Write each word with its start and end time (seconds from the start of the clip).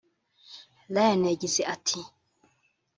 Lion 0.93 1.21
yagize 1.29 1.61
ati 1.75 1.99